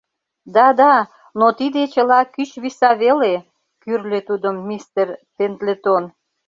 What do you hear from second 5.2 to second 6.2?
Пендлетон.